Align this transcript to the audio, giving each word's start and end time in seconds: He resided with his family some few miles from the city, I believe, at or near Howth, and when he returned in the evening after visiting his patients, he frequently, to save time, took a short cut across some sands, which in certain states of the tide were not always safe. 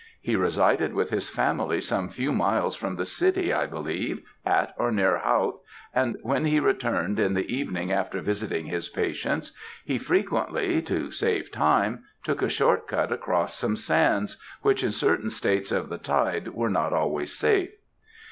He 0.19 0.35
resided 0.35 0.95
with 0.95 1.11
his 1.11 1.29
family 1.29 1.79
some 1.79 2.09
few 2.09 2.31
miles 2.33 2.75
from 2.75 2.95
the 2.95 3.05
city, 3.05 3.53
I 3.53 3.67
believe, 3.67 4.23
at 4.43 4.73
or 4.75 4.91
near 4.91 5.19
Howth, 5.19 5.61
and 5.93 6.17
when 6.23 6.45
he 6.45 6.59
returned 6.59 7.19
in 7.19 7.35
the 7.35 7.47
evening 7.55 7.91
after 7.91 8.19
visiting 8.19 8.65
his 8.65 8.89
patients, 8.89 9.51
he 9.85 9.99
frequently, 9.99 10.81
to 10.81 11.11
save 11.11 11.51
time, 11.51 12.03
took 12.23 12.41
a 12.41 12.49
short 12.49 12.87
cut 12.87 13.11
across 13.11 13.53
some 13.53 13.75
sands, 13.75 14.37
which 14.63 14.83
in 14.83 14.91
certain 14.91 15.29
states 15.29 15.71
of 15.71 15.89
the 15.89 15.99
tide 15.99 16.47
were 16.47 16.71
not 16.71 16.93
always 16.93 17.33
safe. 17.35 17.69